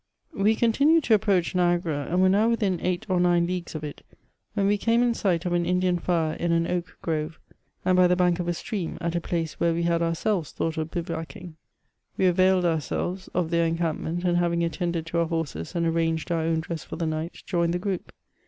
[0.33, 4.03] We continued to approach Niagara, and were now within eight or nine leagues of it,
[4.55, 7.39] when we came in sight of an Indian fire in an oak grove,
[7.85, 10.75] and by the bank of a stream, at a place where we had ourselves thought
[10.77, 11.55] of bivouacking.
[12.17, 16.31] We availed ourselves of their encampment, and having attended to our horses, and ar ranged
[16.31, 18.11] our own dress for the night, joined the group.